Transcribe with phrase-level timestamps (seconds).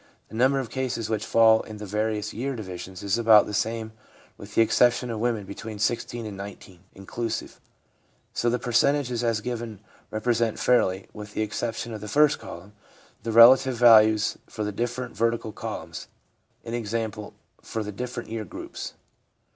[0.29, 3.91] the number of cases which fall in the various year divisions is about the same,
[4.35, 7.59] with the exception of women between 16 and 19 inclusive;
[8.33, 9.79] so the percentages as given
[10.09, 12.73] represent fairly, with the exception of the first column,
[13.21, 16.07] the relative values for the different vertical columns,
[16.65, 17.07] i.e.,
[17.61, 18.95] for the different year groups.